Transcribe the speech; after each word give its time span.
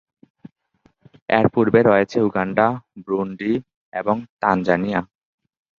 এর 1.29 1.45
পূর্বে 1.53 1.79
রয়েছে 1.81 2.17
উগান্ডা, 2.27 2.67
ব্রুন্ডি 3.05 3.53
এবং 3.93 4.15
তানজানিয়া। 4.41 5.01